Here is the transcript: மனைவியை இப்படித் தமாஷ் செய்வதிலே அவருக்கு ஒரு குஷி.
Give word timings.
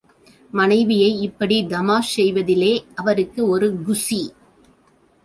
மனைவியை 0.51 1.21
இப்படித் 1.21 1.69
தமாஷ் 1.69 2.11
செய்வதிலே 2.15 2.85
அவருக்கு 2.95 3.47
ஒரு 3.49 3.81
குஷி. 3.81 4.33